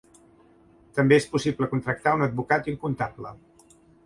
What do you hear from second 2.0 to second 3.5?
un advocat i un comptable.